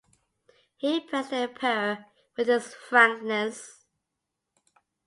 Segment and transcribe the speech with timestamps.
[0.77, 2.05] He impressed the Emperor
[2.35, 3.85] with his frankness.